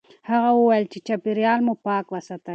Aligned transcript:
هغه 0.29 0.49
وویل 0.53 0.85
چې 0.91 0.99
چاپیریال 1.07 1.59
مو 1.65 1.73
پاک 1.85 2.05
وساتئ. 2.09 2.49